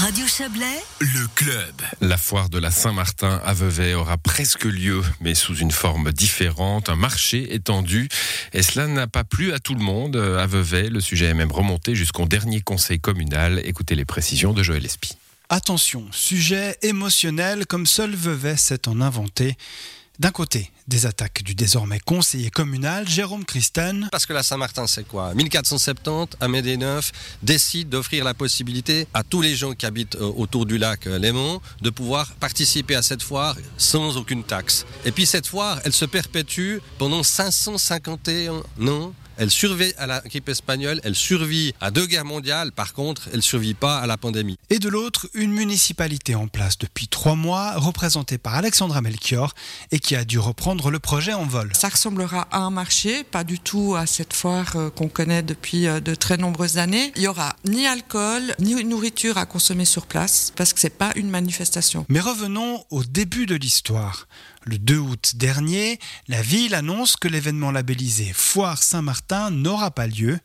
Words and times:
Radio 0.00 0.26
Chablais, 0.26 0.80
Le 1.00 1.28
club. 1.34 1.74
La 2.00 2.16
foire 2.16 2.48
de 2.48 2.58
la 2.58 2.70
Saint-Martin 2.70 3.38
à 3.44 3.52
Vevey 3.52 3.92
aura 3.92 4.16
presque 4.16 4.64
lieu, 4.64 5.02
mais 5.20 5.34
sous 5.34 5.54
une 5.56 5.72
forme 5.72 6.10
différente, 6.10 6.88
un 6.88 6.96
marché 6.96 7.54
étendu. 7.54 8.08
Et 8.54 8.62
cela 8.62 8.86
n'a 8.86 9.06
pas 9.06 9.24
plu 9.24 9.52
à 9.52 9.58
tout 9.58 9.74
le 9.74 9.82
monde 9.82 10.16
à 10.16 10.46
Vevey. 10.46 10.88
Le 10.88 11.00
sujet 11.00 11.26
est 11.26 11.34
même 11.34 11.52
remonté 11.52 11.94
jusqu'au 11.94 12.24
dernier 12.24 12.62
conseil 12.62 12.98
communal. 12.98 13.60
Écoutez 13.66 13.94
les 13.94 14.06
précisions 14.06 14.54
de 14.54 14.62
Joël 14.62 14.86
Espy. 14.86 15.18
Attention, 15.50 16.06
sujet 16.12 16.78
émotionnel 16.80 17.66
comme 17.66 17.84
seul 17.84 18.14
Vevey 18.14 18.56
sait 18.56 18.88
en 18.88 19.02
inventer. 19.02 19.54
D'un 20.20 20.32
côté, 20.32 20.70
des 20.86 21.06
attaques 21.06 21.42
du 21.42 21.54
désormais 21.54 21.98
conseiller 21.98 22.50
communal 22.50 23.08
Jérôme 23.08 23.46
Christen. 23.46 24.06
Parce 24.12 24.26
que 24.26 24.34
la 24.34 24.42
Saint-Martin, 24.42 24.86
c'est 24.86 25.08
quoi? 25.08 25.32
1470, 25.32 26.36
Amédée 26.40 26.76
Neuf 26.76 27.10
décide 27.42 27.88
d'offrir 27.88 28.22
la 28.22 28.34
possibilité 28.34 29.06
à 29.14 29.22
tous 29.22 29.40
les 29.40 29.56
gens 29.56 29.72
qui 29.72 29.86
habitent 29.86 30.16
euh, 30.16 30.30
autour 30.36 30.66
du 30.66 30.76
lac 30.76 31.06
euh, 31.06 31.18
Léman 31.18 31.62
de 31.80 31.88
pouvoir 31.88 32.34
participer 32.34 32.96
à 32.96 33.00
cette 33.00 33.22
foire 33.22 33.56
sans 33.78 34.18
aucune 34.18 34.44
taxe. 34.44 34.84
Et 35.06 35.10
puis 35.10 35.24
cette 35.24 35.46
foire, 35.46 35.80
elle 35.86 35.94
se 35.94 36.04
perpétue 36.04 36.80
pendant 36.98 37.22
551 37.22 38.88
ans 38.88 39.14
elle 39.40 39.50
survit 39.50 39.94
à 39.96 40.06
l'équipe 40.06 40.46
espagnole, 40.50 41.00
elle 41.02 41.14
survit 41.14 41.72
à 41.80 41.90
deux 41.90 42.04
guerres 42.04 42.26
mondiales, 42.26 42.72
par 42.72 42.92
contre, 42.92 43.28
elle 43.30 43.38
ne 43.38 43.40
survit 43.40 43.72
pas 43.72 43.96
à 43.98 44.06
la 44.06 44.18
pandémie. 44.18 44.58
Et 44.68 44.78
de 44.78 44.90
l'autre, 44.90 45.30
une 45.32 45.50
municipalité 45.50 46.34
en 46.34 46.46
place 46.46 46.76
depuis 46.76 47.08
trois 47.08 47.36
mois, 47.36 47.72
représentée 47.78 48.36
par 48.36 48.54
Alexandra 48.54 49.00
Melchior, 49.00 49.54
et 49.92 49.98
qui 49.98 50.14
a 50.14 50.26
dû 50.26 50.38
reprendre 50.38 50.90
le 50.90 50.98
projet 50.98 51.32
en 51.32 51.46
vol. 51.46 51.72
Ça 51.74 51.88
ressemblera 51.88 52.48
à 52.50 52.58
un 52.58 52.70
marché, 52.70 53.24
pas 53.24 53.42
du 53.42 53.58
tout 53.58 53.94
à 53.96 54.04
cette 54.04 54.34
foire 54.34 54.76
euh, 54.76 54.90
qu'on 54.90 55.08
connaît 55.08 55.42
depuis 55.42 55.86
euh, 55.86 56.00
de 56.00 56.14
très 56.14 56.36
nombreuses 56.36 56.76
années. 56.76 57.10
Il 57.16 57.22
y 57.22 57.26
aura 57.26 57.56
ni 57.64 57.86
alcool, 57.86 58.54
ni 58.58 58.84
nourriture 58.84 59.38
à 59.38 59.46
consommer 59.46 59.86
sur 59.86 60.04
place, 60.04 60.52
parce 60.54 60.74
que 60.74 60.80
c'est 60.80 60.90
pas 60.90 61.12
une 61.16 61.30
manifestation. 61.30 62.04
Mais 62.10 62.20
revenons 62.20 62.84
au 62.90 63.04
début 63.04 63.46
de 63.46 63.54
l'histoire. 63.54 64.26
Le 64.64 64.78
2 64.78 64.98
août 64.98 65.32
dernier, 65.36 65.98
la 66.28 66.42
ville 66.42 66.74
annonce 66.74 67.16
que 67.16 67.28
l'événement 67.28 67.70
labellisé 67.70 68.30
Foire 68.34 68.82
Saint-Martin 68.82 69.50
n'aura 69.50 69.90
pas 69.90 70.06
lieu. 70.06 70.38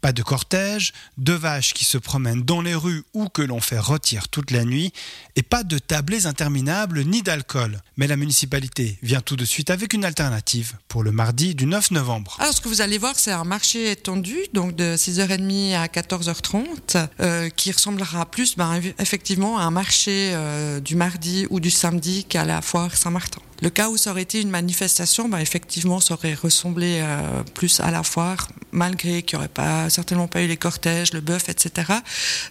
Pas 0.00 0.12
de 0.12 0.24
cortège, 0.24 0.92
de 1.16 1.32
vaches 1.32 1.74
qui 1.74 1.84
se 1.84 1.96
promènent 1.96 2.42
dans 2.42 2.60
les 2.60 2.74
rues 2.74 3.04
ou 3.14 3.28
que 3.28 3.40
l'on 3.40 3.60
fait 3.60 3.78
rôtir 3.78 4.28
toute 4.28 4.50
la 4.50 4.64
nuit, 4.64 4.92
et 5.36 5.44
pas 5.44 5.62
de 5.62 5.78
tablés 5.78 6.26
interminables 6.26 7.04
ni 7.04 7.22
d'alcool. 7.22 7.80
Mais 7.96 8.08
la 8.08 8.16
municipalité 8.16 8.98
vient 9.00 9.20
tout 9.20 9.36
de 9.36 9.44
suite 9.44 9.70
avec 9.70 9.92
une 9.92 10.04
alternative 10.04 10.72
pour 10.88 11.04
le 11.04 11.12
mardi 11.12 11.54
du 11.54 11.66
9 11.66 11.92
novembre. 11.92 12.36
Alors 12.40 12.52
ce 12.52 12.60
que 12.60 12.66
vous 12.66 12.80
allez 12.80 12.98
voir, 12.98 13.16
c'est 13.16 13.30
un 13.30 13.44
marché 13.44 13.92
étendu, 13.92 14.36
donc 14.52 14.74
de 14.74 14.96
6h30 14.96 15.76
à 15.76 15.86
14h30, 15.86 17.08
euh, 17.20 17.48
qui 17.50 17.70
ressemblera 17.70 18.26
plus 18.26 18.56
ben, 18.56 18.80
effectivement 18.98 19.58
à 19.58 19.62
un 19.62 19.70
marché 19.70 20.32
euh, 20.34 20.80
du 20.80 20.96
mardi 20.96 21.46
ou 21.48 21.60
du 21.60 21.70
samedi 21.70 22.24
qu'à 22.24 22.44
la 22.44 22.60
foire 22.60 22.96
Saint-Martin. 22.96 23.40
Le 23.62 23.70
cas 23.70 23.90
où 23.90 23.96
ça 23.96 24.10
aurait 24.10 24.22
été 24.22 24.40
une 24.40 24.50
manifestation, 24.50 25.28
ben, 25.28 25.38
effectivement, 25.38 26.00
ça 26.00 26.14
aurait 26.14 26.34
ressemblé 26.34 26.98
euh, 27.00 27.44
plus 27.54 27.78
à 27.78 27.92
la 27.92 28.02
foire, 28.02 28.48
malgré 28.72 29.22
qu'il 29.22 29.38
n'y 29.38 29.44
aurait 29.44 29.52
pas, 29.52 29.88
certainement 29.88 30.26
pas 30.26 30.42
eu 30.42 30.48
les 30.48 30.56
cortèges, 30.56 31.12
le 31.12 31.20
bœuf, 31.20 31.48
etc. 31.48 31.92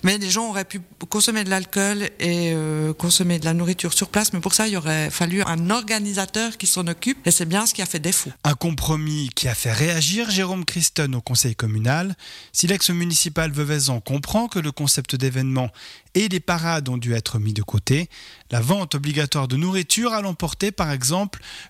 Mais 0.04 0.18
les 0.18 0.30
gens 0.30 0.48
auraient 0.48 0.64
pu 0.64 0.80
consommer 1.10 1.44
de 1.44 1.50
l'alcool 1.50 2.04
et 2.22 2.54
euh, 2.54 2.94
consommer 2.94 3.40
de 3.40 3.46
la 3.46 3.54
nourriture 3.54 3.92
sur 3.92 4.08
place. 4.08 4.32
Mais 4.32 4.40
pour 4.40 4.54
ça, 4.54 4.70
il 4.70 4.78
aurait 4.78 5.10
fallu 5.10 5.44
un 5.44 5.70
organisateur 5.70 6.58
qui 6.58 6.66
s'en 6.66 6.88
occupe. 6.88 7.18
Et 7.28 7.32
c'est 7.32 7.46
bien 7.46 7.66
ce 7.66 7.74
qui 7.74 7.82
a 7.82 7.86
fait 7.86 8.00
défaut. 8.00 8.32
Un 8.46 8.54
compromis 8.54 9.32
qui 9.36 9.50
a 9.50 9.54
fait 9.54 9.74
réagir 9.74 10.30
Jérôme 10.30 10.64
Christon 10.64 11.12
au 11.12 11.22
conseil 11.22 11.56
communal. 11.56 12.16
Si 12.54 12.68
l'ex-municipal 12.68 13.52
Veuvezan 13.52 14.00
comprend 14.00 14.48
que 14.48 14.60
le 14.60 14.72
concept 14.72 15.18
d'événement 15.18 15.72
et 16.14 16.30
les 16.30 16.40
parades 16.40 16.88
ont 16.88 16.98
dû 16.98 17.14
être 17.14 17.38
mis 17.40 17.54
de 17.54 17.64
côté, 17.64 18.10
la 18.50 18.62
vente 18.62 18.96
obligatoire 18.96 19.48
de 19.48 19.56
nourriture 19.56 20.14
à 20.14 20.22
l'emporter, 20.22 20.72
par 20.72 20.92
exemple, 20.92 21.01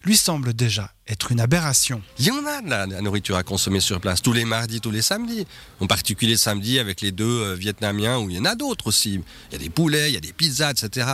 lui 0.03 0.17
semble 0.17 0.53
déjà 0.53 0.93
être 1.07 1.31
une 1.31 1.39
aberration. 1.39 2.01
Il 2.19 2.25
y 2.25 2.31
en 2.31 2.45
a 2.45 2.61
de 2.61 2.69
la, 2.69 3.01
nourriture 3.01 3.35
à 3.35 3.43
consommer 3.43 3.79
sur 3.79 3.99
place, 3.99 4.21
tous 4.21 4.33
les 4.33 4.45
mardis, 4.45 4.81
tous 4.81 4.91
les 4.91 5.01
samedis. 5.01 5.45
En 5.79 5.87
particulier 5.87 6.37
samedi 6.37 6.79
avec 6.79 7.01
les 7.01 7.11
deux 7.11 7.41
euh, 7.41 7.55
Vietnamiens, 7.55 8.17
où 8.19 8.29
il 8.29 8.37
y 8.37 8.39
en 8.39 8.45
a 8.45 8.55
d'autres 8.55 8.87
aussi. 8.87 9.21
Il 9.49 9.53
y 9.53 9.55
a 9.55 9.59
des 9.59 9.69
poulets, 9.69 10.09
il 10.09 10.13
y 10.13 10.17
a 10.17 10.21
des 10.21 10.33
pizzas, 10.33 10.71
etc. 10.71 11.07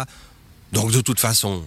Donc 0.74 0.92
de 0.92 1.02
toute 1.02 1.20
façon, 1.20 1.64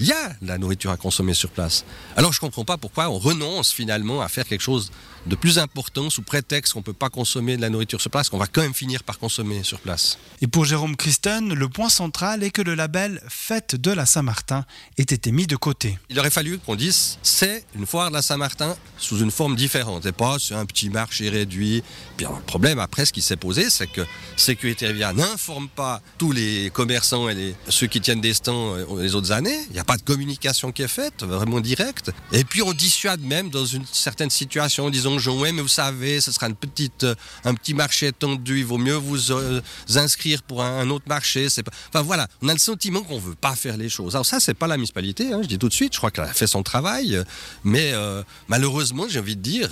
il 0.00 0.06
y 0.06 0.12
a 0.12 0.28
de 0.40 0.48
la 0.48 0.58
nourriture 0.58 0.90
à 0.90 0.96
consommer 0.96 1.34
sur 1.34 1.50
place. 1.50 1.84
Alors 2.16 2.32
je 2.32 2.38
ne 2.38 2.40
comprends 2.40 2.64
pas 2.64 2.76
pourquoi 2.76 3.08
on 3.08 3.18
renonce 3.18 3.72
finalement 3.72 4.22
à 4.22 4.28
faire 4.28 4.46
quelque 4.46 4.62
chose 4.62 4.90
de 5.26 5.36
plus 5.36 5.58
important 5.58 6.10
sous 6.10 6.22
prétexte 6.22 6.72
qu'on 6.72 6.80
ne 6.80 6.84
peut 6.84 6.92
pas 6.92 7.08
consommer 7.08 7.56
de 7.56 7.62
la 7.62 7.70
nourriture 7.70 8.00
sur 8.00 8.10
place, 8.10 8.28
qu'on 8.28 8.38
va 8.38 8.46
quand 8.46 8.60
même 8.60 8.74
finir 8.74 9.02
par 9.02 9.18
consommer 9.18 9.62
sur 9.62 9.80
place. 9.80 10.18
Et 10.42 10.46
pour 10.46 10.64
Jérôme 10.64 10.96
Christen, 10.96 11.54
le 11.54 11.68
point 11.68 11.88
central 11.88 12.42
est 12.42 12.50
que 12.50 12.62
le 12.62 12.74
label 12.74 13.22
Fête 13.28 13.76
de 13.76 13.90
la 13.90 14.06
Saint-Martin 14.06 14.64
ait 14.98 15.02
été 15.02 15.32
mis 15.32 15.46
de 15.46 15.56
côté. 15.56 15.98
Il 16.10 16.18
aurait 16.18 16.30
fallu 16.30 16.58
qu'on 16.58 16.76
dise 16.76 17.18
c'est 17.22 17.64
une 17.74 17.86
foire 17.86 18.10
de 18.10 18.14
la 18.14 18.22
Saint-Martin 18.22 18.76
sous 18.98 19.18
une 19.20 19.30
forme 19.30 19.56
différente 19.56 20.04
et 20.06 20.12
pas 20.12 20.36
c'est 20.38 20.54
un 20.54 20.66
petit 20.66 20.90
marché 20.90 21.28
réduit. 21.28 21.82
Puis 22.16 22.26
le 22.26 22.42
problème 22.46 22.78
après, 22.78 23.06
ce 23.06 23.12
qui 23.12 23.22
s'est 23.22 23.36
posé, 23.36 23.70
c'est 23.70 23.86
que 23.86 24.02
Sécurité 24.36 24.86
Rivière 24.86 25.14
n'informe 25.14 25.68
pas 25.68 26.02
tous 26.18 26.32
les 26.32 26.70
commerçants 26.72 27.28
et 27.28 27.34
les, 27.34 27.54
ceux 27.68 27.86
qui 27.86 28.00
tiennent 28.00 28.20
des 28.20 28.34
stands 28.34 28.74
euh, 28.74 29.02
les 29.02 29.14
autres 29.14 29.32
années. 29.32 29.58
Il 29.68 29.72
n'y 29.72 29.78
a 29.78 29.83
pas 29.84 29.96
de 29.96 30.02
communication 30.02 30.72
qui 30.72 30.82
est 30.82 30.88
faite, 30.88 31.22
vraiment 31.22 31.60
directe. 31.60 32.10
Et 32.32 32.44
puis 32.44 32.62
on 32.62 32.72
dissuade 32.72 33.20
même 33.20 33.50
dans 33.50 33.64
une 33.64 33.84
certaine 33.86 34.30
situation, 34.30 34.90
disons 34.90 35.18
ouais, 35.38 35.52
mais 35.52 35.62
vous 35.62 35.68
savez, 35.68 36.20
ce 36.20 36.32
sera 36.32 36.48
une 36.48 36.54
petite, 36.54 37.04
euh, 37.04 37.14
un 37.44 37.54
petit 37.54 37.74
marché 37.74 38.08
étendu, 38.08 38.58
il 38.58 38.64
vaut 38.64 38.78
mieux 38.78 38.94
vous 38.94 39.32
euh, 39.32 39.60
inscrire 39.94 40.42
pour 40.42 40.62
un, 40.62 40.88
autre 40.90 41.06
marché. 41.08 41.48
Enfin 41.88 42.02
voilà, 42.02 42.28
on 42.42 42.48
a 42.48 42.52
le 42.52 42.58
sentiment 42.58 43.02
qu'on 43.02 43.18
veut 43.18 43.34
pas 43.34 43.54
faire 43.54 43.76
les 43.76 43.88
choses. 43.88 44.14
Alors 44.14 44.26
ça, 44.26 44.40
c'est 44.40 44.54
pas 44.54 44.66
la 44.66 44.76
municipalité, 44.76 45.32
hein, 45.32 45.40
je 45.42 45.48
dis 45.48 45.58
tout 45.58 45.68
de 45.68 45.74
suite, 45.74 45.92
je 45.92 45.98
crois 45.98 46.10
qu'elle 46.10 46.24
a 46.24 46.32
fait 46.32 46.46
son 46.46 46.62
travail, 46.62 47.22
mais 47.62 47.92
euh, 47.92 48.22
malheureusement, 48.48 49.06
j'ai 49.08 49.20
envie 49.20 49.36
de 49.36 49.42
dire, 49.42 49.70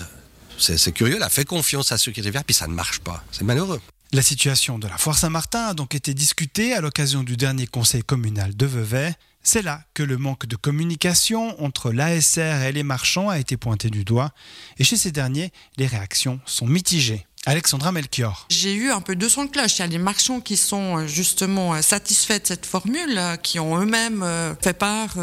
c'est 0.59 0.93
curieux, 0.93 1.17
elle 1.17 1.23
a 1.23 1.29
fait 1.29 1.45
confiance 1.45 1.93
à 1.93 1.99
ceux 1.99 2.13
qui 2.13 2.21
Rivière, 2.21 2.45
puis 2.45 2.55
ça 2.55 2.69
ne 2.69 2.75
marche 2.75 3.01
pas. 3.01 3.25
C'est 3.33 3.45
malheureux. 3.45 3.81
La 4.13 4.23
situation 4.23 4.79
de 4.79 4.87
la 4.87 4.99
Foire 4.99 5.17
Saint-Martin 5.17 5.69
a 5.69 5.75
donc 5.75 5.95
été 5.95 6.13
discutée 6.13 6.75
à 6.75 6.81
l'occasion 6.81 7.23
du 7.23 7.37
dernier 7.37 7.67
conseil 7.67 8.03
communal 8.03 8.55
de 8.55 8.67
Vevey. 8.67 9.15
C'est 9.45 9.63
là 9.63 9.83
que 9.95 10.03
le 10.03 10.19
manque 10.19 10.47
de 10.47 10.57
communication 10.57 11.61
entre 11.63 11.91
l'ASR 11.91 12.63
et 12.63 12.73
les 12.73 12.85
marchands 12.85 13.29
a 13.29 13.39
été 13.39 13.57
pointé 13.57 13.91
du 13.91 14.05
doigt, 14.05 14.33
et 14.79 14.85
chez 14.85 14.97
ces 14.97 15.11
derniers, 15.11 15.53
les 15.77 15.87
réactions 15.87 16.41
sont 16.47 16.67
mitigées. 16.67 17.27
Alexandra 17.45 17.91
Melchior. 17.91 18.47
J'ai 18.51 18.73
eu 18.73 18.93
un 18.93 19.01
peu 19.01 19.17
de 19.17 19.29
son 19.29 19.47
de 19.47 19.51
cloche. 19.51 19.79
Il 19.79 19.81
y 19.81 19.83
a 19.83 19.89
les 19.89 19.99
marchands 19.99 20.41
qui 20.41 20.57
sont 20.57 20.99
euh, 20.99 21.07
justement 21.09 21.75
euh, 21.75 21.83
satisfaits 21.83 22.39
de 22.39 22.47
cette 22.47 22.67
formule, 22.67 23.19
euh, 23.19 23.35
qui 23.35 23.59
ont 23.59 23.81
eux-mêmes 23.81 24.25
fait 24.63 24.73
part 24.73 25.17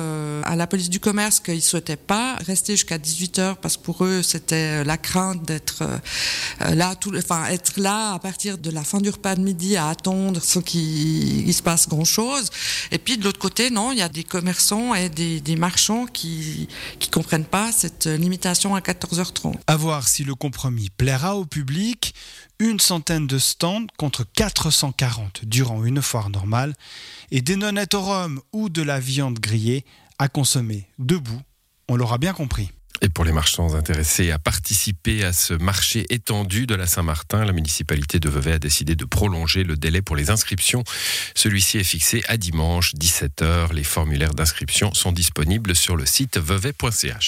à 0.44 0.56
la 0.56 0.68
police 0.68 0.90
du 0.90 1.00
commerce 1.00 1.40
qu'ils 1.40 1.62
souhaitaient 1.62 1.96
pas 1.96 2.36
rester 2.46 2.74
jusqu'à 2.74 2.98
18 2.98 3.40
heures 3.40 3.58
parce 3.58 3.78
que 3.78 3.84
pour 3.84 4.04
eux 4.04 4.22
c'était 4.22 4.84
la 4.84 4.98
crainte 4.98 5.44
d'être 5.44 5.84
là, 6.60 6.96
tout, 6.96 7.16
enfin 7.16 7.46
être 7.48 7.80
là 7.80 8.14
à 8.14 8.20
partir 8.20 8.58
de 8.58 8.70
la 8.70 8.84
fin 8.84 9.00
du 9.00 9.10
repas 9.10 9.36
de 9.36 9.42
midi 9.42 9.78
à 9.78 9.90
attendre 9.90 10.42
sans 10.42 10.62
qu'il 10.62 11.54
se 11.54 11.62
passe 11.62 11.88
grand 11.88 12.06
chose. 12.06 12.50
Et 12.92 12.98
puis 12.98 13.18
de 13.18 13.24
l'autre 13.24 13.40
côté, 13.40 13.70
non, 13.70 13.92
il 13.92 14.00
y 14.00 14.02
a 14.02 14.10
des 14.10 14.24
commerçants 14.24 14.94
et 14.94 15.10
des, 15.10 15.40
des 15.40 15.56
marchands 15.56 16.06
qui 16.06 16.68
qui 17.00 17.10
comprennent 17.10 17.46
pas 17.46 17.72
cette 17.72 18.08
limitation 18.08 18.76
à 18.76 18.80
14h30. 18.80 19.56
À 19.68 19.76
voir 19.78 20.08
si 20.08 20.24
le 20.24 20.36
compromis 20.36 20.90
plaira 20.90 21.36
au 21.36 21.46
public 21.46 22.09
une 22.60 22.80
centaine 22.80 23.28
de 23.28 23.38
stands 23.38 23.88
contre 23.98 24.26
440 24.36 25.46
durant 25.46 25.84
une 25.84 26.02
foire 26.02 26.30
normale, 26.30 26.74
et 27.32 27.42
des 27.42 27.56
nonnettes 27.56 27.94
au 27.94 28.02
rhum 28.02 28.42
ou 28.52 28.70
de 28.70 28.82
la 28.82 29.00
viande 29.00 29.40
grillée 29.40 29.86
à 30.18 30.28
consommer 30.28 30.88
debout, 31.00 31.42
on 31.88 31.96
l'aura 31.96 32.18
bien 32.18 32.34
compris. 32.34 32.70
Et 33.02 33.10
pour 33.10 33.24
les 33.24 33.32
marchands 33.32 33.76
intéressés 33.76 34.32
à 34.32 34.40
participer 34.40 35.24
à 35.24 35.32
ce 35.32 35.54
marché 35.54 36.06
étendu 36.10 36.68
de 36.68 36.76
la 36.76 36.86
Saint-Martin, 36.86 37.46
la 37.46 37.54
municipalité 37.54 38.20
de 38.20 38.28
Vevey 38.28 38.54
a 38.54 38.60
décidé 38.60 38.96
de 38.96 39.06
prolonger 39.06 39.64
le 39.64 39.78
délai 39.78 40.02
pour 40.02 40.18
les 40.18 40.32
inscriptions. 40.32 40.84
Celui-ci 41.34 41.78
est 41.78 41.84
fixé 41.86 42.22
à 42.28 42.36
dimanche 42.36 42.94
17h. 42.96 43.74
Les 43.74 43.86
formulaires 43.86 44.34
d'inscription 44.34 44.94
sont 44.94 45.14
disponibles 45.14 45.76
sur 45.76 45.96
le 45.96 46.06
site 46.06 46.38
vevey.ch. 46.38 47.28